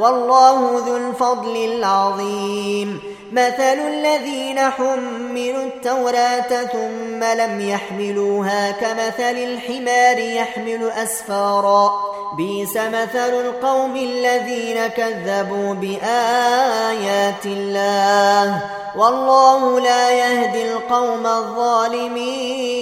[0.00, 3.00] والله ذو الفضل العظيم.
[3.32, 11.92] مثل الذين حملوا التوراة ثم لم يحملوها كمثل الحمار يحمل أسفارا.
[12.36, 18.60] بيس مثل القوم الذين كذبوا بآيات الله.
[18.96, 22.80] والله لا يهدي القوم الظالمين.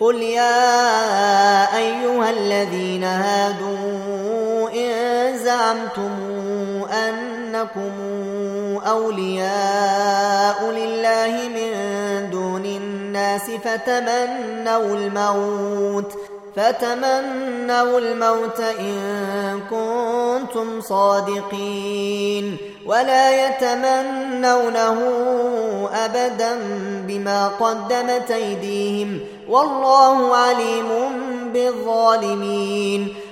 [0.00, 4.01] قل يا أيها الذين هادوا
[5.72, 6.12] زعمتم
[6.92, 7.92] أنكم
[8.86, 11.72] أولياء لله من
[12.30, 16.12] دون الناس فتمنوا الموت
[16.56, 24.98] فتمنوا الموت إن كنتم صادقين ولا يتمنونه
[25.94, 26.58] أبدا
[27.08, 30.88] بما قدمت أيديهم والله عليم
[31.52, 33.14] بالظالمين.